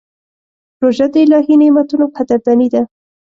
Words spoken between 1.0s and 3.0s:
د الهي نعمتونو قدرداني ده.